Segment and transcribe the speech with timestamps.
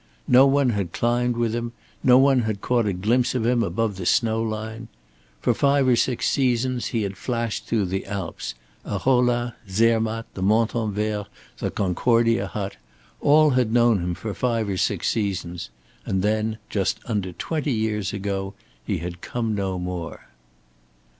[0.27, 3.97] No one had climbed with him, no one had caught a glimpse of him above
[3.97, 4.87] the snow line.
[5.41, 8.55] For five or six seasons he had flashed through the Alps.
[8.83, 11.27] Arolla, Zermatt, the Montanvert,
[11.59, 12.77] the Concordia hut
[13.19, 15.69] all had known him for five or six seasons,
[16.03, 20.21] and then just under twenty years ago he had come no more.